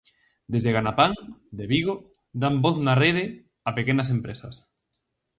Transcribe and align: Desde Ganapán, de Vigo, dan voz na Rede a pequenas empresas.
Desde 0.53 0.71
Ganapán, 0.77 1.11
de 1.57 1.65
Vigo, 1.73 1.95
dan 2.41 2.53
voz 2.63 2.75
na 2.85 2.93
Rede 3.03 3.25
a 3.67 3.69
pequenas 3.77 4.09
empresas. 4.15 4.55